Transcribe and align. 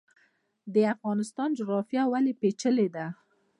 د 0.73 0.75
افغانستان 0.93 1.49
جغرافیا 1.57 2.03
ولې 2.11 2.33
پیچلې 2.41 2.87
ده؟ 2.95 3.05